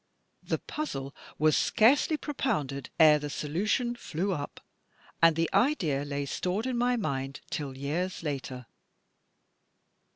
The 0.41 0.57
puzzle 0.57 1.13
was 1.37 1.55
scarcely 1.55 2.17
propounded 2.17 2.89
ere 2.99 3.19
the 3.19 3.29
solution 3.29 3.93
flew 3.95 4.33
up 4.33 4.59
and 5.21 5.35
the 5.35 5.47
idea 5.53 6.03
lay 6.05 6.25
stored 6.25 6.65
in 6.65 6.75
my 6.75 6.95
mind 6.95 7.41
till 7.51 7.77
years 7.77 8.23
later." 8.23 8.65